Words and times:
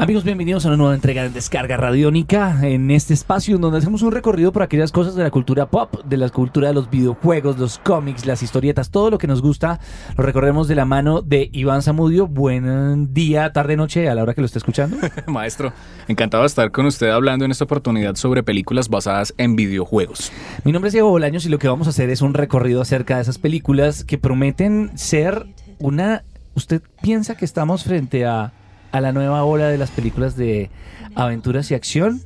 Amigos, 0.00 0.22
bienvenidos 0.22 0.64
a 0.64 0.68
una 0.68 0.76
nueva 0.76 0.94
entrega 0.94 1.24
de 1.24 1.30
Descarga 1.30 1.76
Radiónica 1.76 2.56
en 2.62 2.92
este 2.92 3.14
espacio 3.14 3.56
en 3.56 3.60
donde 3.60 3.78
hacemos 3.78 4.02
un 4.02 4.12
recorrido 4.12 4.52
por 4.52 4.62
aquellas 4.62 4.92
cosas 4.92 5.16
de 5.16 5.24
la 5.24 5.32
cultura 5.32 5.66
pop, 5.66 6.04
de 6.04 6.16
la 6.16 6.28
cultura 6.28 6.68
de 6.68 6.74
los 6.74 6.88
videojuegos, 6.88 7.58
los 7.58 7.78
cómics, 7.78 8.24
las 8.24 8.44
historietas, 8.44 8.92
todo 8.92 9.10
lo 9.10 9.18
que 9.18 9.26
nos 9.26 9.42
gusta. 9.42 9.80
Lo 10.16 10.22
recorremos 10.22 10.68
de 10.68 10.76
la 10.76 10.84
mano 10.84 11.20
de 11.20 11.50
Iván 11.52 11.82
Zamudio. 11.82 12.28
Buen 12.28 13.12
día, 13.12 13.52
tarde, 13.52 13.76
noche, 13.76 14.08
a 14.08 14.14
la 14.14 14.22
hora 14.22 14.34
que 14.34 14.40
lo 14.40 14.44
esté 14.44 14.58
escuchando. 14.58 14.96
Maestro, 15.26 15.72
encantado 16.06 16.44
de 16.44 16.46
estar 16.46 16.70
con 16.70 16.86
usted 16.86 17.08
hablando 17.08 17.44
en 17.44 17.50
esta 17.50 17.64
oportunidad 17.64 18.14
sobre 18.14 18.44
películas 18.44 18.88
basadas 18.88 19.34
en 19.36 19.56
videojuegos. 19.56 20.30
Mi 20.62 20.70
nombre 20.70 20.90
es 20.90 20.92
Diego 20.92 21.10
Bolaños 21.10 21.44
y 21.44 21.48
lo 21.48 21.58
que 21.58 21.66
vamos 21.66 21.88
a 21.88 21.90
hacer 21.90 22.08
es 22.10 22.22
un 22.22 22.34
recorrido 22.34 22.82
acerca 22.82 23.16
de 23.16 23.22
esas 23.22 23.38
películas 23.38 24.04
que 24.04 24.16
prometen 24.16 24.92
ser 24.96 25.44
una... 25.80 26.22
¿Usted 26.54 26.82
piensa 27.02 27.36
que 27.36 27.44
estamos 27.44 27.82
frente 27.82 28.24
a 28.24 28.52
a 28.92 29.00
la 29.00 29.12
nueva 29.12 29.44
ola 29.44 29.68
de 29.68 29.78
las 29.78 29.90
películas 29.90 30.36
de 30.36 30.70
aventuras 31.14 31.70
y 31.70 31.74
acción 31.74 32.22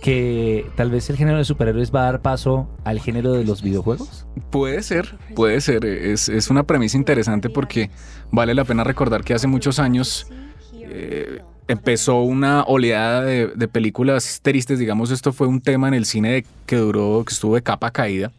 que 0.00 0.66
tal 0.76 0.90
vez 0.90 1.10
el 1.10 1.16
género 1.16 1.38
de 1.38 1.44
superhéroes 1.44 1.94
va 1.94 2.02
a 2.02 2.04
dar 2.04 2.22
paso 2.22 2.68
al 2.84 3.00
género 3.00 3.32
de 3.32 3.44
los 3.44 3.62
videojuegos? 3.62 4.26
Puede 4.50 4.82
ser, 4.82 5.18
puede 5.34 5.60
ser. 5.60 5.84
Es, 5.84 6.28
es 6.28 6.48
una 6.48 6.62
premisa 6.64 6.96
interesante 6.96 7.50
porque 7.50 7.90
vale 8.30 8.54
la 8.54 8.64
pena 8.64 8.82
recordar 8.82 9.24
que 9.24 9.34
hace 9.34 9.46
muchos 9.46 9.78
años 9.78 10.26
eh, 10.72 11.42
empezó 11.68 12.22
una 12.22 12.64
oleada 12.64 13.22
de, 13.22 13.68
películas 13.68 14.40
tristes. 14.42 14.78
Digamos, 14.78 15.10
esto 15.10 15.32
fue 15.32 15.46
un 15.46 15.60
tema 15.60 15.88
en 15.88 15.94
el 15.94 16.04
cine 16.04 16.44
que 16.66 16.76
duró, 16.76 17.22
que 17.24 17.32
estuvo 17.32 17.54
de 17.54 17.62
capa 17.62 17.90
caída. 17.90 18.32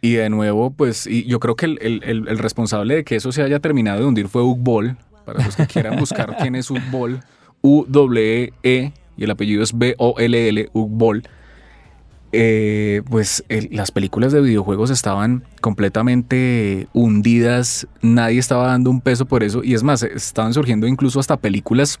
Y 0.00 0.14
de 0.14 0.28
nuevo, 0.30 0.72
pues 0.72 1.06
y 1.06 1.24
yo 1.24 1.38
creo 1.40 1.54
que 1.54 1.66
el, 1.66 1.78
el, 1.80 2.02
el, 2.28 2.38
responsable 2.38 2.96
de 2.96 3.04
que 3.04 3.16
eso 3.16 3.30
se 3.30 3.42
haya 3.42 3.60
terminado 3.60 4.00
de 4.00 4.06
hundir 4.06 4.28
fue 4.28 4.42
Uwe 4.42 4.56
Boll, 4.58 4.96
para 5.24 5.44
los 5.44 5.56
que 5.56 5.66
quieran 5.66 5.96
buscar 5.98 6.36
quién 6.38 6.54
es 6.54 6.70
Ugbol, 6.70 7.20
U-W-E 7.62 8.92
y 9.16 9.24
el 9.24 9.30
apellido 9.30 9.62
es 9.62 9.76
B-O-L-L, 9.76 10.70
Ugbol. 10.72 11.22
Eh, 12.34 13.02
pues 13.10 13.44
las 13.70 13.90
películas 13.90 14.32
de 14.32 14.40
videojuegos 14.40 14.88
estaban 14.88 15.44
completamente 15.60 16.88
hundidas, 16.94 17.86
nadie 18.00 18.38
estaba 18.38 18.68
dando 18.68 18.88
un 18.90 19.02
peso 19.02 19.26
por 19.26 19.42
eso 19.42 19.62
y 19.62 19.74
es 19.74 19.82
más, 19.82 20.02
estaban 20.02 20.54
surgiendo 20.54 20.86
incluso 20.86 21.20
hasta 21.20 21.36
películas 21.36 22.00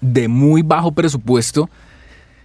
de 0.00 0.28
muy 0.28 0.62
bajo 0.62 0.92
presupuesto 0.92 1.68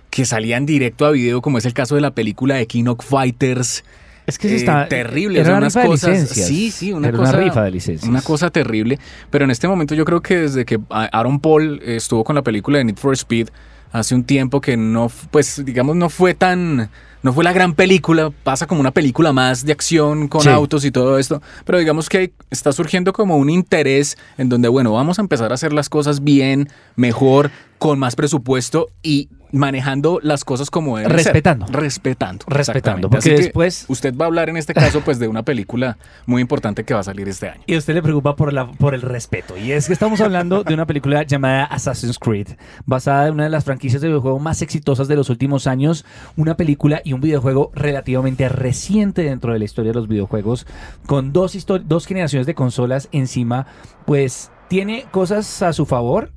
que 0.10 0.26
salían 0.26 0.66
directo 0.66 1.06
a 1.06 1.12
video, 1.12 1.42
como 1.42 1.58
es 1.58 1.66
el 1.66 1.74
caso 1.74 1.96
de 1.96 2.02
la 2.02 2.12
película 2.12 2.56
de 2.56 2.68
King 2.68 2.94
Fighters, 3.00 3.86
es 4.28 4.38
que 4.38 4.54
está 4.54 4.88
terrible, 4.90 5.40
era 5.40 5.58
unas 5.58 5.74
cosas. 5.74 6.30
Sí, 6.30 6.70
sí, 6.70 6.92
una 6.92 7.08
era 7.08 7.18
cosa, 7.18 7.32
una 7.32 7.40
rifa 7.40 7.64
de 7.64 7.72
licencias. 7.72 8.10
Una 8.10 8.22
cosa 8.22 8.50
terrible. 8.50 9.00
Pero 9.30 9.46
en 9.46 9.52
este 9.52 9.68
momento 9.68 9.96
yo 9.96 10.04
creo 10.04 10.22
que 10.22 10.38
desde 10.38 10.66
que 10.66 10.80
Aaron 10.90 11.40
Paul 11.40 11.82
estuvo 11.84 12.24
con 12.26 12.36
la 12.36 12.44
película 12.44 12.78
de 12.78 12.84
Need 12.84 12.98
for 12.98 13.14
Speed 13.14 13.48
hace 13.94 14.14
un 14.14 14.26
tiempo 14.26 14.60
que 14.60 14.76
no, 14.76 15.10
pues 15.32 15.64
digamos, 15.64 15.96
no 15.96 16.10
fue 16.10 16.34
tan 16.34 16.90
no 17.24 17.34
fue 17.34 17.44
la 17.44 17.52
gran 17.52 17.74
película, 17.74 18.32
pasa 18.44 18.68
como 18.68 18.80
una 18.80 18.92
película 18.92 19.34
más 19.34 19.66
de 19.66 19.72
acción 19.72 20.28
con 20.28 20.48
autos 20.48 20.86
y 20.86 20.92
todo 20.92 21.18
esto, 21.18 21.42
pero 21.66 21.80
digamos 21.80 22.10
que 22.10 22.32
está 22.52 22.72
surgiendo 22.72 23.12
como 23.12 23.38
un 23.38 23.50
interés 23.50 24.18
en 24.38 24.50
donde, 24.50 24.68
bueno, 24.68 24.94
vamos 24.94 25.20
a 25.20 25.24
empezar 25.24 25.52
a 25.52 25.56
hacer 25.56 25.74
las 25.74 25.90
cosas 25.90 26.24
bien, 26.24 26.70
mejor, 26.96 27.50
con 27.80 27.98
más 27.98 28.16
presupuesto 28.16 28.90
y 29.02 29.30
manejando 29.52 30.20
las 30.22 30.44
cosas 30.44 30.70
como 30.70 30.98
deben 30.98 31.12
respetando. 31.12 31.66
Respetando 31.68 32.46
respetando 32.48 33.10
porque 33.10 33.32
después 33.32 33.86
usted 33.88 34.16
va 34.16 34.26
a 34.26 34.28
hablar 34.28 34.50
en 34.50 34.58
este 34.58 34.74
caso 34.74 35.02
pues 35.02 35.20
de 35.20 35.28
una 35.28 35.44
película 35.44 35.98
muy 36.26 36.42
importante 36.42 36.84
que 36.84 36.94
va 36.94 37.02
a 37.02 37.04
salir 37.04 37.28
este 37.28 37.50
año. 37.50 37.62
Y 37.66 37.76
a 37.76 37.78
usted 37.78 37.94
le 37.94 38.02
preocupa 38.02 38.36
por 38.36 38.54
la 38.54 38.68
por 38.68 38.94
el 38.94 39.02
respeto. 39.02 39.58
Y 39.58 39.72
es 39.72 39.88
que 39.88 39.94
estamos 39.94 40.22
hablando 40.22 40.64
de 40.64 40.74
una 40.74 40.86
película 40.86 41.24
llamada 41.24 41.66
Assassin's 41.66 42.20
Creed 42.20 42.50
basada 42.86 43.28
en 43.28 43.34
una 43.34 43.44
de 43.44 43.50
las 43.50 43.64
franquicias 43.64 44.02
de 44.02 44.08
videojuego 44.08 44.40
más 44.40 44.62
exitosas 44.62 45.08
de 45.08 45.16
los 45.16 45.30
últimos 45.30 45.68
años. 45.68 46.06
Una 46.36 46.58
película 46.58 47.02
y 47.04 47.14
un 47.14 47.22
videojuego 47.22 47.72
relativamente 47.74 48.50
reciente 48.50 49.24
dentro 49.24 49.54
de 49.54 49.60
la 49.60 49.66
historia 49.66 49.92
de 49.92 50.00
los 50.00 50.08
videojuegos 50.08 50.68
con 51.06 51.34
dos 51.34 51.58
dos 51.86 52.06
generaciones 52.06 52.46
de 52.46 52.56
consolas 52.56 53.10
encima 53.12 53.68
pues 54.06 54.52
tiene 54.68 55.06
cosas 55.12 55.62
a 55.62 55.74
su 55.74 55.86
favor 55.86 56.32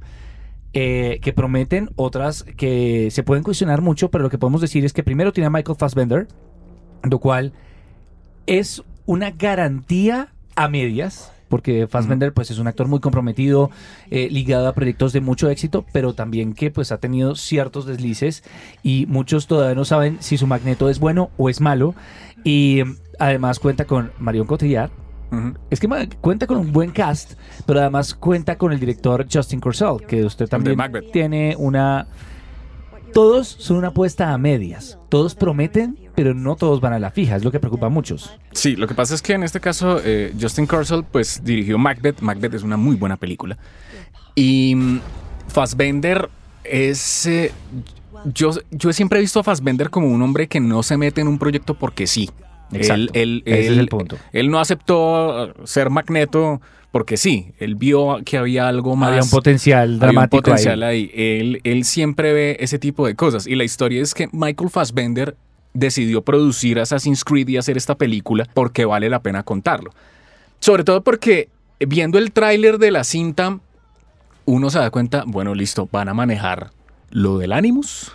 eh, 0.72 1.18
que 1.22 1.32
prometen, 1.32 1.90
otras 1.96 2.44
que 2.44 3.10
se 3.10 3.22
pueden 3.22 3.42
cuestionar 3.42 3.80
mucho, 3.80 4.10
pero 4.10 4.22
lo 4.22 4.30
que 4.30 4.38
podemos 4.38 4.60
decir 4.60 4.84
es 4.84 4.92
que 4.92 5.02
primero 5.02 5.32
tiene 5.32 5.48
a 5.48 5.50
Michael 5.50 5.76
Fassbender, 5.78 6.28
lo 7.02 7.18
cual 7.18 7.52
es 8.46 8.82
una 9.06 9.30
garantía 9.30 10.28
a 10.54 10.68
medias, 10.68 11.32
porque 11.48 11.88
Fassbender 11.88 12.32
pues 12.32 12.50
es 12.52 12.58
un 12.58 12.68
actor 12.68 12.86
muy 12.86 13.00
comprometido, 13.00 13.70
eh, 14.10 14.28
ligado 14.30 14.68
a 14.68 14.72
proyectos 14.72 15.12
de 15.12 15.20
mucho 15.20 15.50
éxito, 15.50 15.84
pero 15.92 16.14
también 16.14 16.52
que 16.54 16.70
pues 16.70 16.92
ha 16.92 16.98
tenido 16.98 17.34
ciertos 17.34 17.86
deslices 17.86 18.44
y 18.84 19.06
muchos 19.08 19.48
todavía 19.48 19.74
no 19.74 19.84
saben 19.84 20.18
si 20.20 20.38
su 20.38 20.46
magneto 20.46 20.88
es 20.88 21.00
bueno 21.00 21.30
o 21.36 21.48
es 21.48 21.60
malo. 21.60 21.96
Y 22.44 22.82
además 23.18 23.58
cuenta 23.58 23.84
con 23.84 24.12
Marion 24.20 24.46
Cotillard, 24.46 24.92
es 25.70 25.80
que 25.80 25.88
cuenta 26.20 26.46
con 26.46 26.58
un 26.58 26.72
buen 26.72 26.90
cast, 26.90 27.34
pero 27.66 27.80
además 27.80 28.14
cuenta 28.14 28.56
con 28.56 28.72
el 28.72 28.80
director 28.80 29.26
Justin 29.32 29.60
Corsell, 29.60 29.98
que 30.06 30.24
usted 30.24 30.48
también 30.48 30.78
tiene 31.12 31.54
una... 31.58 32.06
Todos 33.12 33.48
son 33.48 33.76
una 33.76 33.88
apuesta 33.88 34.32
a 34.32 34.38
medias. 34.38 34.96
Todos 35.08 35.34
prometen, 35.34 35.98
pero 36.14 36.32
no 36.32 36.54
todos 36.54 36.80
van 36.80 36.92
a 36.92 36.98
la 37.00 37.10
fija. 37.10 37.34
Es 37.34 37.42
lo 37.42 37.50
que 37.50 37.58
preocupa 37.58 37.86
a 37.86 37.88
muchos. 37.88 38.38
Sí, 38.52 38.76
lo 38.76 38.86
que 38.86 38.94
pasa 38.94 39.16
es 39.16 39.22
que 39.22 39.32
en 39.32 39.42
este 39.42 39.58
caso 39.58 40.00
eh, 40.04 40.32
Justin 40.40 40.66
Corsell 40.66 41.02
pues 41.02 41.42
dirigió 41.42 41.76
Macbeth. 41.76 42.20
Macbeth 42.20 42.54
es 42.54 42.62
una 42.62 42.76
muy 42.76 42.94
buena 42.94 43.16
película. 43.16 43.58
Y 44.36 44.74
mm, 44.76 45.00
Fassbender 45.48 46.28
es... 46.62 47.26
Eh, 47.26 47.52
yo, 48.26 48.50
yo 48.70 48.92
siempre 48.92 49.18
he 49.18 49.22
visto 49.22 49.40
a 49.40 49.42
Fassbender 49.42 49.90
como 49.90 50.06
un 50.06 50.22
hombre 50.22 50.46
que 50.46 50.60
no 50.60 50.84
se 50.84 50.96
mete 50.96 51.20
en 51.20 51.26
un 51.26 51.38
proyecto 51.38 51.74
porque 51.74 52.06
sí. 52.06 52.30
Exacto. 52.72 53.12
Él, 53.14 53.42
Ese 53.44 53.72
es 53.72 53.78
el 53.78 53.88
punto. 53.88 54.16
Él 54.32 54.50
no 54.50 54.60
aceptó 54.60 55.48
uh, 55.48 55.66
ser 55.66 55.90
Magneto 55.90 56.60
porque 56.90 57.16
sí, 57.16 57.52
él 57.58 57.76
vio 57.76 58.18
que 58.24 58.36
había 58.36 58.68
algo 58.68 58.96
más. 58.96 59.10
Había 59.10 59.22
un 59.22 59.30
potencial 59.30 59.98
dramático. 59.98 60.38
un 60.38 60.42
potencial 60.42 60.82
ahí. 60.82 61.10
Él, 61.14 61.60
él 61.62 61.84
siempre 61.84 62.32
ve 62.32 62.56
ese 62.60 62.78
tipo 62.78 63.06
de 63.06 63.14
cosas. 63.14 63.46
Y 63.46 63.54
la 63.54 63.64
historia 63.64 64.02
es 64.02 64.12
que 64.12 64.28
Michael 64.32 64.70
Fassbender 64.70 65.36
decidió 65.72 66.22
producir 66.22 66.80
Assassin's 66.80 67.24
Creed 67.24 67.48
y 67.48 67.56
hacer 67.56 67.76
esta 67.76 67.94
película 67.94 68.46
porque 68.54 68.84
vale 68.84 69.08
la 69.08 69.20
pena 69.20 69.44
contarlo. 69.44 69.92
Sobre 70.58 70.84
todo 70.84 71.02
porque 71.02 71.48
viendo 71.78 72.18
el 72.18 72.32
tráiler 72.32 72.78
de 72.78 72.90
la 72.90 73.04
cinta, 73.04 73.58
uno 74.44 74.70
se 74.70 74.78
da 74.78 74.90
cuenta, 74.90 75.24
bueno, 75.26 75.54
listo, 75.54 75.88
van 75.92 76.08
a 76.08 76.14
manejar 76.14 76.70
lo 77.10 77.38
del 77.38 77.52
Animus, 77.52 78.12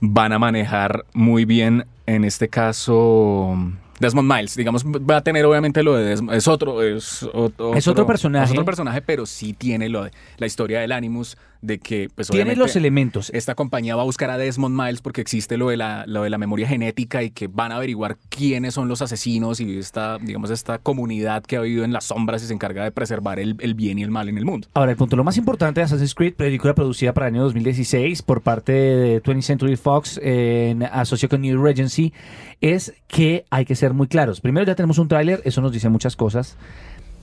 van 0.00 0.32
a 0.32 0.38
manejar 0.38 1.04
muy 1.12 1.44
bien 1.44 1.86
en 2.08 2.24
este 2.24 2.48
caso 2.48 3.54
Desmond 4.00 4.32
Miles, 4.32 4.56
digamos, 4.56 4.84
va 4.84 5.18
a 5.18 5.22
tener 5.22 5.44
obviamente 5.44 5.82
lo 5.82 5.94
de 5.96 6.04
Desmond, 6.04 6.36
es 6.36 6.48
otro, 6.48 6.82
es 6.82 7.22
otro, 7.32 7.74
es 7.74 7.88
otro 7.88 8.06
personaje. 8.06 8.46
Es 8.46 8.50
otro 8.52 8.64
personaje, 8.64 9.02
pero 9.02 9.26
sí 9.26 9.52
tiene 9.52 9.88
lo 9.88 10.04
de 10.04 10.10
la 10.36 10.46
historia 10.46 10.80
del 10.80 10.92
Animus, 10.92 11.36
de 11.60 11.78
que 11.78 12.08
pues 12.14 12.28
tiene 12.28 12.54
los 12.56 12.76
elementos. 12.76 13.30
Esta 13.34 13.54
compañía 13.54 13.96
va 13.96 14.02
a 14.02 14.04
buscar 14.04 14.30
a 14.30 14.38
Desmond 14.38 14.80
Miles 14.80 15.00
porque 15.00 15.20
existe 15.20 15.56
lo 15.56 15.70
de 15.70 15.76
la, 15.76 16.04
lo 16.06 16.22
de 16.22 16.30
la 16.30 16.38
memoria 16.38 16.68
genética 16.68 17.22
y 17.22 17.30
que 17.30 17.48
van 17.48 17.72
a 17.72 17.76
averiguar 17.76 18.16
quiénes 18.28 18.74
son 18.74 18.88
los 18.88 19.02
asesinos 19.02 19.60
y 19.60 19.78
esta, 19.78 20.18
digamos, 20.18 20.50
esta 20.50 20.78
comunidad 20.78 21.42
que 21.42 21.56
ha 21.56 21.60
vivido 21.60 21.84
en 21.84 21.92
las 21.92 22.04
sombras 22.04 22.42
y 22.42 22.46
se 22.46 22.54
encarga 22.54 22.84
de 22.84 22.92
preservar 22.92 23.40
el, 23.40 23.56
el 23.60 23.74
bien 23.74 23.98
y 23.98 24.02
el 24.02 24.10
mal 24.10 24.28
en 24.28 24.38
el 24.38 24.44
mundo. 24.44 24.68
Ahora, 24.74 24.92
el 24.92 24.96
punto 24.96 25.16
lo 25.16 25.24
más 25.24 25.36
importante 25.36 25.80
de 25.80 25.84
Assassin's 25.84 26.14
Creed, 26.14 26.34
película 26.34 26.74
producida 26.74 27.12
para 27.12 27.28
el 27.28 27.34
año 27.34 27.44
2016 27.44 28.22
por 28.22 28.42
parte 28.42 28.72
de 28.72 29.22
20th 29.22 29.42
Century 29.42 29.76
Fox 29.76 30.20
en 30.22 30.84
asociación 30.84 31.28
con 31.28 31.40
New 31.40 31.62
Regency, 31.62 32.12
es 32.60 32.94
que 33.08 33.44
hay 33.50 33.64
que 33.64 33.74
ser 33.74 33.87
muy 33.94 34.08
claros. 34.08 34.40
Primero 34.40 34.66
ya 34.66 34.74
tenemos 34.74 34.98
un 34.98 35.08
tráiler, 35.08 35.40
eso 35.44 35.60
nos 35.60 35.72
dice 35.72 35.88
muchas 35.88 36.16
cosas 36.16 36.56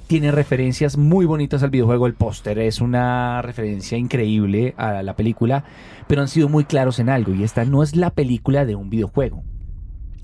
tiene 0.08 0.32
referencias 0.32 0.98
muy 0.98 1.26
bonitas 1.26 1.64
al 1.64 1.72
videojuego. 1.72 2.08
El 2.08 2.14
póster 2.14 2.60
es 2.60 2.82
una 2.82 3.42
referencia 3.42 3.98
increíble 3.98 4.74
a 4.78 5.04
la 5.04 5.16
película, 5.16 5.64
pero 6.08 6.22
han 6.22 6.28
sido 6.28 6.50
muy 6.50 6.66
claros 6.66 7.00
en 7.00 7.10
algo 7.10 7.34
y 7.34 7.44
esta 7.44 7.66
no 7.66 7.84
es 7.84 7.96
la 7.96 8.12
película 8.12 8.66
de 8.66 8.76
un 8.76 8.90
videojuego. 8.90 9.44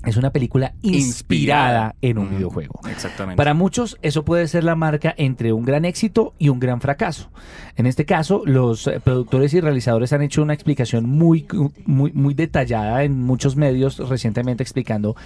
Es 0.04 0.16
una 0.16 0.30
película 0.30 0.74
inspirada, 0.82 1.94
en 2.02 2.18
un 2.18 2.30
videojuego. 2.30 2.80
Exactamente. 2.90 3.36
Para 3.36 3.54
muchos 3.54 3.98
eso 4.02 4.24
puede 4.24 4.48
ser 4.48 4.64
la 4.64 4.74
marca 4.74 5.14
entre 5.16 5.52
un 5.52 5.64
gran 5.64 5.84
éxito 5.84 6.34
y 6.38 6.48
un 6.48 6.58
gran 6.58 6.80
fracaso. 6.80 7.30
En 7.76 7.86
este 7.86 8.04
caso, 8.04 8.42
los 8.44 8.86
eh, 8.86 9.00
productores 9.02 9.54
y 9.54 9.60
realizadores 9.60 10.12
han 10.12 10.22
hecho 10.22 10.42
una 10.42 10.54
explicación 10.54 11.08
muy, 11.08 11.46
muy, 11.86 12.12
muy 12.12 12.34
detallada 12.34 13.04
en 13.04 13.20
muchos 13.20 13.56
medios 13.56 13.98
recientemente 14.08 14.62
explicando 14.62 15.16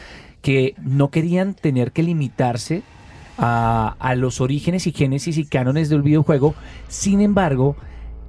que 0.42 0.74
no 0.82 1.10
querían 1.10 1.54
tener 1.54 1.92
que 1.92 2.02
limitarse 2.02 2.82
a, 3.38 4.14
los 4.16 4.40
orígenes 4.40 4.86
y 4.86 4.92
génesis 4.92 5.38
y 5.38 5.44
cánones 5.44 5.88
del 5.88 6.02
videojuego. 6.02 6.54
Sin 6.88 7.20
embargo, 7.20 7.76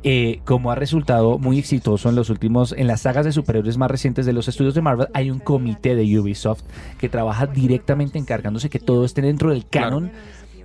eh, 0.04 0.42
como 0.46 0.72
ha 0.72 0.76
resultado 0.76 1.40
muy 1.40 1.58
exitoso 1.60 2.10
en 2.10 2.16
los 2.16 2.30
últimos, 2.30 2.72
en 2.72 2.88
las 2.88 3.02
sagas 3.02 3.26
de 3.26 3.32
superhéroes 3.32 3.78
más 3.78 3.90
recientes 3.90 4.26
de 4.26 4.34
los 4.34 4.48
estudios 4.48 4.76
de 4.76 4.82
Marvel, 4.82 5.08
hay 5.14 5.32
un 5.32 5.40
comité 5.40 5.96
de 5.96 6.20
Ubisoft 6.20 6.64
que 7.00 7.10
trabaja 7.10 7.48
directamente 7.48 8.20
encargándose 8.20 8.70
que 8.70 8.80
todo 8.80 9.06
esté 9.06 9.22
dentro 9.22 9.52
del 9.52 9.68
canon, 9.68 10.12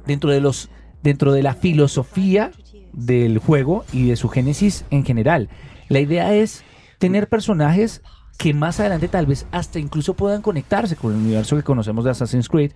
dentro 0.06 0.30
de 0.30 0.40
los, 0.40 0.68
dentro 1.02 1.32
de 1.32 1.42
la 1.42 1.54
filosofía 1.54 2.50
del 2.92 3.38
juego 3.38 3.84
y 3.92 4.08
de 4.08 4.16
su 4.16 4.28
génesis 4.28 4.84
en 4.90 5.04
general. 5.04 5.48
La 5.88 6.00
idea 6.00 6.34
es 6.34 6.62
tener 6.98 7.28
personajes 7.28 8.02
que 8.38 8.54
más 8.54 8.80
adelante 8.80 9.08
tal 9.08 9.26
vez 9.26 9.46
hasta 9.50 9.78
incluso 9.78 10.14
puedan 10.14 10.42
conectarse 10.42 10.96
con 10.96 11.12
el 11.12 11.18
universo 11.18 11.56
que 11.56 11.62
conocemos 11.62 12.04
de 12.04 12.10
Assassin's 12.10 12.48
Creed, 12.48 12.72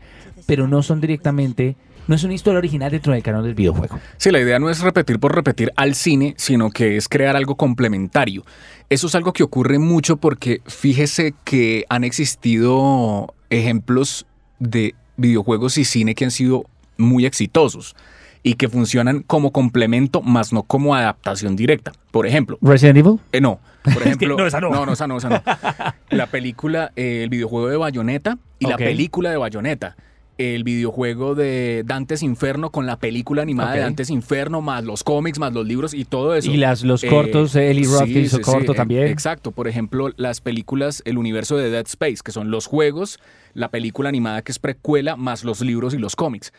pero 0.47 0.69
no 0.69 0.83
son 0.83 1.01
directamente 1.01 1.77
no 2.07 2.15
es 2.15 2.25
una 2.25 2.35
historia 2.35 2.59
original 2.59 2.91
dentro 2.91 3.13
del 3.13 3.23
canon 3.23 3.43
del 3.43 3.55
videojuego. 3.55 3.99
Sí, 4.17 4.31
la 4.31 4.41
idea 4.41 4.59
no 4.59 4.71
es 4.71 4.81
repetir 4.81 5.19
por 5.19 5.35
repetir 5.35 5.73
al 5.77 5.95
cine, 5.95 6.35
sino 6.37 6.71
que 6.71 6.97
es 6.97 7.09
crear 7.09 7.37
algo 7.37 7.57
complementario. 7.57 8.45
Eso 8.89 9.07
es 9.09 9.15
algo 9.15 9.33
que 9.33 9.43
ocurre 9.43 9.79
mucho 9.79 10.17
porque 10.17 10.61
fíjese 10.67 11.35
que 11.45 11.85
han 11.89 12.05
existido 12.05 13.35
ejemplos 13.51 14.27
de 14.59 14.95
videojuegos 15.17 15.79
y 15.79 15.85
cine 15.85 16.15
que 16.15 16.25
han 16.25 16.31
sido 16.31 16.65
muy 16.97 17.27
exitosos 17.27 17.97
y 18.43 18.55
que 18.55 18.69
funcionan 18.69 19.23
como 19.23 19.51
complemento, 19.51 20.23
más 20.23 20.53
no 20.53 20.63
como 20.63 20.95
adaptación 20.95 21.57
directa. 21.57 21.93
Por 22.13 22.29
ejemplo. 22.29 22.59
Resident 22.63 22.99
Evil. 22.99 23.19
Eh, 23.33 23.41
no. 23.41 23.59
Por 23.83 24.03
ejemplo. 24.05 24.37
no, 24.37 24.47
esa 24.47 24.61
no. 24.61 24.71
No, 24.71 24.87
no, 24.87 24.93
esa 24.93 25.09
no, 25.09 25.17
esa 25.17 25.29
no. 25.29 25.43
La 26.11 26.29
película, 26.29 26.93
eh, 26.95 27.23
el 27.25 27.29
videojuego 27.29 27.69
de 27.69 27.77
Bayonetta 27.77 28.39
y 28.61 28.69
la 28.69 28.77
película 28.77 29.31
de 29.31 29.37
Bayonetta. 29.37 29.97
El 30.39 30.65
videojuego 30.65 31.35
de 31.35 31.83
Dantes 31.87 32.23
Inferno 32.23 32.71
con 32.71 32.85
la 32.85 32.99
película 32.99 33.43
animada 33.43 33.73
de. 33.73 33.81
Dantes 33.81 34.11
Inferno, 34.11 34.61
más 34.61 34.85
los 34.85 35.03
cómics, 35.03 35.39
más 35.39 35.55
los 35.55 35.67
libros 35.67 35.95
y 35.95 36.05
todo 36.05 36.35
eso. 36.35 36.51
Y 36.51 36.59
las, 36.59 36.83
los 36.83 37.03
Eh, 37.05 37.09
cortos, 37.09 37.57
Eli 37.57 37.85
Roth 37.87 38.05
sí, 38.05 38.19
hizo 38.19 38.37
sí, 38.37 38.45
sí, 38.45 38.51
corto 38.51 38.73
eh, 38.73 38.77
también. 38.77 39.07
Exacto, 39.09 39.51
por 39.51 39.67
ejemplo, 39.67 40.11
las 40.17 40.41
películas, 40.43 41.03
el 41.07 41.17
universo 41.17 41.57
de 41.57 41.71
Dead 41.71 41.87
Space, 41.87 42.19
que 42.23 42.33
son 42.33 42.51
los 42.51 42.67
juegos, 42.67 43.19
la 43.55 43.71
película 43.71 44.11
animada 44.11 44.43
que 44.43 44.53
es 44.53 44.59
precuela, 44.59 45.17
más 45.17 45.43
los 45.43 45.63
libros 45.63 45.95
y 45.95 45.99
los 45.99 46.17
cómics. 46.17 46.53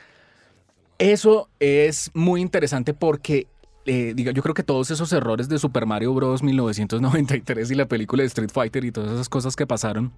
Eso 0.98 1.50
es 1.60 2.10
muy 2.16 2.42
interesante 2.42 2.96
porque 2.96 3.46
eh, 3.86 4.14
diga, 4.16 4.32
yo 4.32 4.42
creo 4.42 4.54
que 4.56 4.64
todos 4.64 4.92
esos 4.92 5.14
errores 5.14 5.48
de 5.48 5.60
Super 5.60 5.86
Mario 5.86 6.14
Bros. 6.14 6.44
1993 6.44 7.72
y 7.72 7.76
la 7.76 7.88
película 7.88 8.24
de 8.24 8.28
Street 8.28 8.50
Fighter 8.52 8.84
y 8.84 8.92
todas 8.92 9.12
esas 9.12 9.30
cosas 9.30 9.56
que 9.56 9.66
pasaron, 9.68 10.12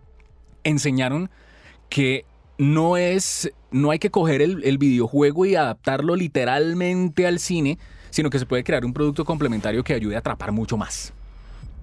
enseñaron 0.63 1.29
que 1.89 2.25
no 2.59 2.95
es, 2.97 3.51
no 3.71 3.89
hay 3.89 3.97
que 3.97 4.11
coger 4.11 4.43
el, 4.43 4.63
el 4.63 4.77
videojuego 4.77 5.45
y 5.47 5.55
adaptarlo 5.55 6.15
literalmente 6.15 7.25
al 7.25 7.39
cine, 7.39 7.79
sino 8.11 8.29
que 8.29 8.37
se 8.37 8.45
puede 8.45 8.63
crear 8.63 8.85
un 8.85 8.93
producto 8.93 9.25
complementario 9.25 9.83
que 9.83 9.93
ayude 9.93 10.15
a 10.15 10.19
atrapar 10.19 10.51
mucho 10.51 10.77
más. 10.77 11.13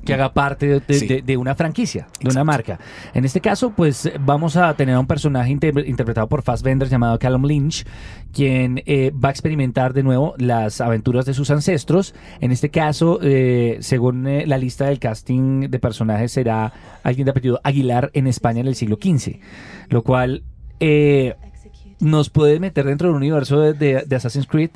que 0.05 0.15
haga 0.15 0.33
parte 0.33 0.67
de, 0.69 0.81
de- 0.81 0.95
Sí. 0.95 1.07
de- 1.09 1.23
de 1.23 1.37
una 1.37 1.57
franquicia, 1.57 2.07
de 2.21 2.29
una 2.31 2.45
marca. 2.45 2.79
En 3.13 3.25
este 3.25 3.41
caso, 3.41 3.71
pues 3.75 4.09
vamos 4.21 4.57
a 4.57 4.73
tener 4.75 4.95
a 4.95 5.01
un 5.01 5.07
personaje 5.09 5.51
inter- 5.51 5.85
interpretado 5.89 6.29
por 6.29 6.43
Fassbender 6.43 6.89
llamado 6.89 7.19
Callum 7.19 7.45
Lynch, 7.45 7.85
quien 8.33 8.83
eh, 8.87 9.11
va 9.13 9.31
a 9.31 9.33
experimentar 9.33 9.95
de 9.95 10.05
nuevo 10.05 10.35
las 10.39 10.81
aventuras 10.81 11.25
de 11.25 11.35
sus 11.35 11.51
ancestros. 11.51 12.15
En 12.41 12.53
este 12.53 12.69
caso, 12.71 13.19
eh, 13.21 13.79
según 13.81 14.29
eh, 14.29 14.47
la 14.47 14.59
lista 14.59 14.85
del 14.85 15.01
casting 15.01 15.71
de 15.71 15.79
personajes, 15.81 16.31
será 16.31 16.73
alguien 17.03 17.25
de 17.25 17.31
apellido 17.33 17.61
Aguilar 17.65 18.11
en 18.13 18.29
España 18.29 18.61
en 18.61 18.69
el 18.69 18.77
siglo 18.77 18.99
XV, 19.03 19.41
lo 19.89 20.03
cual 20.05 20.45
eh, 20.81 21.35
nos 22.01 22.31
puede 22.31 22.61
meter 22.61 22.85
dentro 22.87 23.09
del 23.09 23.17
universo 23.17 23.59
de, 23.61 23.73
de- 23.73 24.05
de 24.07 24.17
Assassin's 24.17 24.47
Creed 24.47 24.71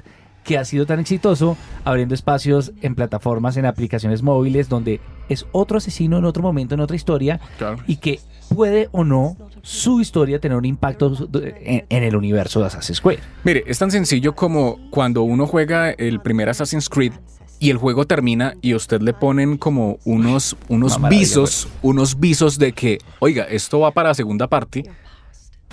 que 0.45 0.57
ha 0.57 0.65
sido 0.65 0.87
tan 0.87 0.99
exitoso 1.01 1.57
abriendo 1.85 2.15
espacios 2.15 2.73
en 2.81 2.95
plataformas, 2.95 3.59
en 3.59 3.67
aplicaciones 3.67 4.23
móviles, 4.23 4.71
donde 4.71 4.99
es 5.29 5.45
otro 5.53 5.77
asesino 5.77 6.17
en 6.17 6.25
otro 6.25 6.43
momento, 6.43 6.75
en 6.75 6.81
otra 6.81 6.97
historia, 6.97 7.39
Claro. 7.59 7.77
y 7.87 7.97
que 7.97 8.21
puede 8.55 8.89
o 8.93 9.05
no 9.05 9.37
su 9.63 10.01
historia 10.01 10.41
tener 10.41 10.57
un 10.57 10.65
impacto 10.65 11.13
en, 11.35 11.85
en 11.89 12.03
el 12.03 12.17
universo 12.17 12.59
de 12.61 12.67
Assassin's 12.67 13.03
Creed. 13.03 13.19
Mire, 13.45 13.65
es 13.67 13.79
tan 13.79 13.91
sencillo 13.91 14.35
como 14.35 14.79
cuando 14.91 15.23
uno 15.23 15.47
juega 15.47 15.91
el 15.91 16.21
primer 16.21 16.49
Assassin's 16.49 16.89
Creed 16.89 17.13
y 17.59 17.69
el 17.69 17.77
juego 17.77 18.07
termina 18.07 18.55
y 18.63 18.73
a 18.73 18.77
usted 18.77 19.03
le 19.03 19.13
ponen 19.13 19.59
como 19.59 19.99
unos, 20.07 20.57
unos 20.69 20.99
visos, 21.11 21.69
unos 21.83 22.19
visos 22.19 22.59
de 22.59 22.73
que, 22.73 22.97
oiga, 23.19 23.45
esto 23.45 23.81
va 23.81 23.91
para 23.91 24.15
segunda 24.15 24.49
parte, 24.49 24.85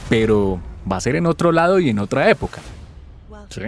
pero 0.09 0.59
va 0.89 0.97
a 0.97 1.01
ser 1.01 1.15
en 1.15 1.25
otro 1.25 1.51
lado 1.51 1.79
y 1.79 1.89
en 1.89 1.99
otra 1.99 2.29
época. 2.29 2.61
¿Sí? 3.49 3.61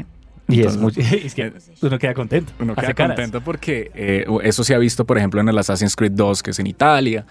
Y 0.47 0.61
es, 0.61 0.75
Entonces, 0.75 1.11
muy, 1.11 1.19
es 1.25 1.35
que 1.35 1.53
uno 1.81 1.99
queda 1.99 2.13
contento. 2.13 2.51
Uno 2.59 2.75
queda 2.75 2.93
caras. 2.93 3.15
contento 3.15 3.41
porque 3.41 3.91
eh, 3.93 4.25
eso 4.43 4.63
se 4.63 4.73
ha 4.73 4.77
visto, 4.77 5.05
por 5.05 5.17
ejemplo, 5.17 5.39
en 5.39 5.47
el 5.47 5.57
Assassin's 5.57 5.95
Creed 5.95 6.13
2, 6.13 6.43
que 6.43 6.51
es 6.51 6.59
en 6.59 6.67
Italia. 6.67 7.25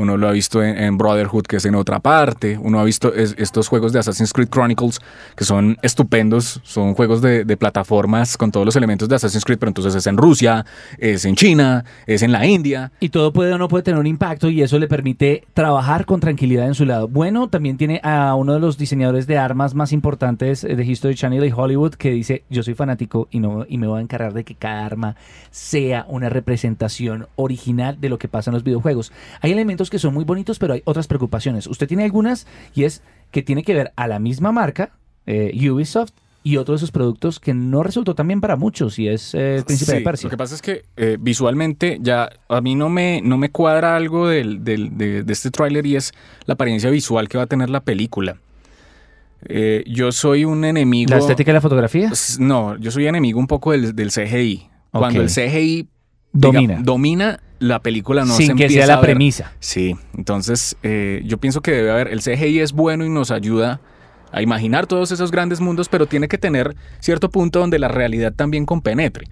Uno 0.00 0.16
lo 0.16 0.28
ha 0.28 0.32
visto 0.32 0.62
en, 0.62 0.96
Brotherhood, 0.98 1.42
que 1.44 1.56
es 1.56 1.64
en 1.66 1.74
otra 1.74 2.00
parte. 2.00 2.58
Uno 2.60 2.80
ha 2.80 2.84
visto 2.84 3.12
es- 3.14 3.34
estos 3.38 3.68
juegos 3.68 3.92
de 3.92 3.98
Assassin's 3.98 4.32
Creed 4.32 4.48
Chronicles, 4.48 4.98
que 5.36 5.44
son 5.44 5.76
estupendos. 5.82 6.60
Son 6.64 6.94
juegos 6.94 7.20
de, 7.20 7.44
de 7.44 7.56
plataformas 7.56 8.36
con 8.36 8.50
todos 8.50 8.64
los 8.64 8.76
elementos 8.76 9.08
de 9.08 9.16
Assassin's 9.16 9.44
Creed, 9.44 9.58
pero 9.58 9.68
entonces 9.70 9.94
es 9.94 10.06
en 10.06 10.16
Rusia, 10.16 10.64
es 10.98 11.24
en 11.26 11.34
China, 11.36 11.84
es 12.06 12.22
en 12.22 12.32
la 12.32 12.46
India. 12.46 12.92
Y 13.00 13.10
todo 13.10 13.32
puede 13.32 13.52
o 13.52 13.58
no 13.58 13.68
puede 13.68 13.82
tener 13.84 14.00
un 14.00 14.06
impacto 14.06 14.48
y 14.48 14.62
eso 14.62 14.78
le 14.78 14.88
permite 14.88 15.44
trabajar 15.54 16.06
con 16.06 16.20
tranquilidad 16.20 16.66
en 16.66 16.74
su 16.74 16.86
lado. 16.86 17.06
Bueno, 17.06 17.48
también 17.48 17.76
tiene 17.76 18.00
a 18.02 18.34
uno 18.34 18.54
de 18.54 18.60
los 18.60 18.78
diseñadores 18.78 19.26
de 19.26 19.36
armas 19.36 19.74
más 19.74 19.92
importantes 19.92 20.62
de 20.62 20.84
History 20.84 21.14
Channel 21.14 21.44
y 21.44 21.52
Hollywood 21.54 21.94
que 21.94 22.10
dice, 22.10 22.44
yo 22.48 22.62
soy 22.62 22.74
fanático 22.74 23.28
y, 23.30 23.40
no, 23.40 23.66
y 23.68 23.76
me 23.76 23.86
voy 23.86 23.98
a 23.98 24.02
encargar 24.02 24.32
de 24.32 24.44
que 24.44 24.54
cada 24.54 24.86
arma 24.86 25.16
sea 25.50 26.06
una 26.08 26.28
representación 26.28 27.26
original 27.36 28.00
de 28.00 28.08
lo 28.08 28.18
que 28.18 28.28
pasa 28.28 28.50
en 28.50 28.54
los 28.54 28.64
videojuegos. 28.64 29.12
Hay 29.40 29.52
elementos 29.52 29.89
que 29.90 29.98
son 29.98 30.14
muy 30.14 30.24
bonitos, 30.24 30.58
pero 30.58 30.74
hay 30.74 30.82
otras 30.84 31.06
preocupaciones. 31.06 31.66
Usted 31.66 31.86
tiene 31.88 32.04
algunas 32.04 32.46
y 32.74 32.84
es 32.84 33.02
que 33.30 33.42
tiene 33.42 33.62
que 33.62 33.74
ver 33.74 33.92
a 33.96 34.06
la 34.08 34.18
misma 34.18 34.52
marca, 34.52 34.92
eh, 35.26 35.52
Ubisoft, 35.70 36.12
y 36.42 36.56
otro 36.56 36.72
de 36.72 36.78
sus 36.78 36.90
productos 36.90 37.38
que 37.38 37.52
no 37.52 37.82
resultó 37.82 38.14
tan 38.14 38.26
bien 38.26 38.40
para 38.40 38.56
muchos 38.56 38.98
y 38.98 39.08
es 39.08 39.34
eh, 39.34 39.56
el 39.56 39.64
Príncipe 39.64 39.92
de 39.92 39.98
Sí, 39.98 40.04
Persia. 40.04 40.26
Lo 40.26 40.30
que 40.30 40.36
pasa 40.38 40.54
es 40.54 40.62
que 40.62 40.84
eh, 40.96 41.18
visualmente 41.20 41.98
ya 42.00 42.30
a 42.48 42.60
mí 42.62 42.74
no 42.74 42.88
me, 42.88 43.20
no 43.22 43.36
me 43.36 43.50
cuadra 43.50 43.94
algo 43.94 44.26
del, 44.26 44.64
del- 44.64 44.96
de, 44.96 45.22
de 45.22 45.32
este 45.34 45.50
tráiler 45.50 45.84
y 45.84 45.96
es 45.96 46.12
la 46.46 46.54
apariencia 46.54 46.88
visual 46.88 47.28
que 47.28 47.36
va 47.36 47.44
a 47.44 47.46
tener 47.46 47.68
la 47.68 47.80
película. 47.80 48.38
Eh, 49.42 49.84
yo 49.86 50.12
soy 50.12 50.44
un 50.44 50.64
enemigo... 50.64 51.10
¿La 51.10 51.18
estética 51.18 51.50
de 51.50 51.54
la 51.54 51.60
fotografía? 51.60 52.10
No, 52.38 52.76
yo 52.78 52.90
soy 52.90 53.06
enemigo 53.06 53.38
un 53.38 53.46
poco 53.46 53.72
del, 53.72 53.94
del 53.94 54.10
CGI. 54.10 54.68
Cuando 54.92 55.20
el 55.22 55.28
CGI 55.28 55.88
Domina. 56.32 56.74
diga- 56.76 56.82
domina, 56.84 57.40
la 57.60 57.80
película 57.80 58.24
no 58.24 58.34
se 58.34 58.46
sin 58.46 58.56
que 58.56 58.64
empieza 58.64 58.86
sea 58.86 58.94
a 58.94 58.96
la 58.96 59.00
ver. 59.02 59.10
premisa. 59.10 59.52
Sí, 59.60 59.94
entonces 60.16 60.76
eh, 60.82 61.22
yo 61.24 61.38
pienso 61.38 61.60
que 61.60 61.70
debe 61.70 61.90
haber, 61.92 62.08
el 62.08 62.20
CGI 62.20 62.58
es 62.60 62.72
bueno 62.72 63.04
y 63.04 63.08
nos 63.08 63.30
ayuda 63.30 63.80
a 64.32 64.42
imaginar 64.42 64.86
todos 64.86 65.12
esos 65.12 65.30
grandes 65.30 65.60
mundos, 65.60 65.88
pero 65.88 66.06
tiene 66.06 66.26
que 66.28 66.38
tener 66.38 66.74
cierto 67.00 67.30
punto 67.30 67.58
donde 67.60 67.78
la 67.78 67.88
realidad 67.88 68.32
también 68.34 68.64
compenetre. 68.66 69.26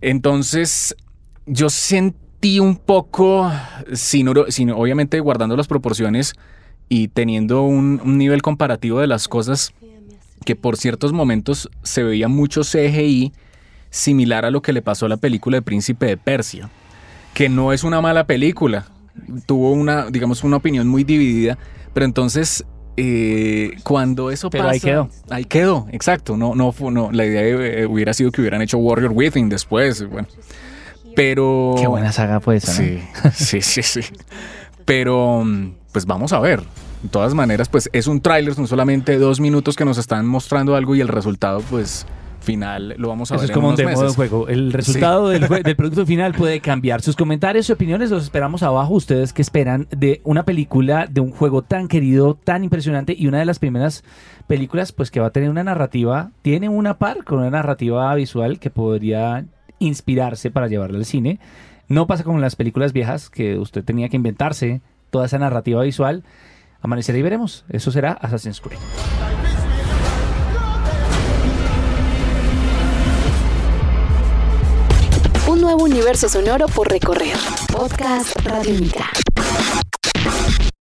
Entonces, 0.00 0.96
yo 1.46 1.70
sentí 1.70 2.58
un 2.60 2.76
poco, 2.76 3.50
sin, 3.92 4.28
sin- 4.48 4.70
obviamente 4.70 5.20
guardando 5.20 5.56
las 5.56 5.66
proporciones 5.68 6.34
y 6.88 7.08
teniendo 7.08 7.62
un, 7.62 8.00
un 8.04 8.18
nivel 8.18 8.42
comparativo 8.42 9.00
de 9.00 9.06
las 9.06 9.28
cosas, 9.28 9.72
que 10.44 10.56
por 10.56 10.76
ciertos 10.76 11.12
momentos 11.12 11.68
se 11.82 12.02
veía 12.02 12.28
mucho 12.28 12.62
CGI 12.62 13.32
similar 13.90 14.44
a 14.44 14.50
lo 14.50 14.62
que 14.62 14.72
le 14.72 14.82
pasó 14.82 15.06
a 15.06 15.08
la 15.08 15.16
película 15.18 15.56
de 15.58 15.62
Príncipe 15.62 16.06
de 16.06 16.16
Persia, 16.16 16.68
que 17.34 17.48
no 17.48 17.72
es 17.72 17.84
una 17.84 18.00
mala 18.00 18.26
película, 18.26 18.86
tuvo 19.46 19.72
una, 19.72 20.06
digamos, 20.10 20.44
una 20.44 20.56
opinión 20.56 20.88
muy 20.88 21.04
dividida, 21.04 21.58
pero 21.94 22.04
entonces 22.06 22.64
eh, 22.96 23.72
cuando 23.84 24.30
eso 24.30 24.50
Pero 24.50 24.64
pasa, 24.64 24.72
ahí 24.74 24.80
quedó. 24.80 25.08
ahí 25.30 25.44
quedó, 25.44 25.86
exacto, 25.92 26.36
no, 26.36 26.54
no, 26.54 26.72
fue- 26.72 26.90
no, 26.92 27.10
la 27.10 27.24
idea 27.24 27.42
eh, 27.42 27.86
hubiera 27.86 28.12
sido 28.14 28.30
que 28.30 28.40
hubieran 28.42 28.60
hecho 28.62 28.76
Warrior 28.78 29.12
Within 29.14 29.48
después, 29.48 30.06
bueno, 30.08 30.28
pero 31.16 31.74
Qué 31.78 31.86
buena 31.86 32.12
saga 32.12 32.40
fue 32.40 32.56
esa, 32.56 32.72
¿no? 32.72 32.78
Sí, 32.78 32.98
sí, 33.60 33.60
sí, 33.62 33.82
sí. 33.82 34.00
Pero, 34.84 35.44
pues 35.92 36.06
vamos 36.06 36.32
a 36.32 36.40
ver. 36.40 36.60
De 37.02 37.08
todas 37.08 37.34
maneras, 37.34 37.68
pues 37.68 37.90
es 37.92 38.06
un 38.06 38.20
tráiler, 38.20 38.54
son 38.54 38.66
solamente 38.68 39.18
dos 39.18 39.40
minutos 39.40 39.74
que 39.76 39.84
nos 39.84 39.98
están 39.98 40.24
mostrando 40.26 40.76
algo 40.76 40.94
y 40.94 41.00
el 41.00 41.08
resultado, 41.08 41.60
pues, 41.68 42.06
final 42.42 42.94
lo 42.98 43.08
vamos 43.08 43.30
a 43.30 43.34
Eso 43.36 43.40
ver 43.42 43.44
es 43.44 43.50
en 43.50 43.54
como 43.54 43.68
un 43.70 43.76
demo 43.76 43.90
de 43.90 43.96
meses. 43.96 44.16
juego. 44.16 44.48
El 44.48 44.72
resultado 44.72 45.28
del, 45.28 45.48
jue- 45.48 45.62
del 45.64 45.76
producto 45.76 46.04
final 46.04 46.32
puede 46.34 46.60
cambiar. 46.60 47.00
Sus 47.02 47.16
comentarios 47.16 47.68
y 47.68 47.72
opiniones 47.72 48.10
los 48.10 48.24
esperamos 48.24 48.62
abajo. 48.62 48.94
Ustedes 48.94 49.32
que 49.32 49.42
esperan 49.42 49.88
de 49.90 50.20
una 50.24 50.44
película, 50.44 51.06
de 51.06 51.20
un 51.20 51.30
juego 51.30 51.62
tan 51.62 51.88
querido, 51.88 52.34
tan 52.34 52.64
impresionante 52.64 53.14
y 53.16 53.26
una 53.26 53.38
de 53.38 53.44
las 53.44 53.58
primeras 53.58 54.04
películas, 54.46 54.92
pues 54.92 55.10
que 55.10 55.20
va 55.20 55.28
a 55.28 55.30
tener 55.30 55.48
una 55.50 55.64
narrativa, 55.64 56.30
tiene 56.42 56.68
una 56.68 56.98
par 56.98 57.24
con 57.24 57.38
una 57.38 57.50
narrativa 57.50 58.14
visual 58.14 58.58
que 58.58 58.70
podría 58.70 59.46
inspirarse 59.78 60.50
para 60.50 60.68
llevarla 60.68 60.98
al 60.98 61.04
cine. 61.04 61.38
No 61.88 62.06
pasa 62.06 62.24
como 62.24 62.36
en 62.38 62.42
las 62.42 62.56
películas 62.56 62.92
viejas 62.92 63.30
que 63.30 63.58
usted 63.58 63.84
tenía 63.84 64.08
que 64.08 64.16
inventarse 64.16 64.80
toda 65.10 65.26
esa 65.26 65.38
narrativa 65.38 65.82
visual. 65.82 66.22
Amanecerá 66.80 67.18
y 67.18 67.22
veremos. 67.22 67.64
Eso 67.68 67.90
será 67.92 68.12
Assassin's 68.12 68.60
Creed. 68.60 68.78
Universo 75.76 76.28
sonoro 76.28 76.66
por 76.66 76.88
recorrer. 76.90 77.36
Podcast 77.72 78.36
Radiónica. 78.44 79.31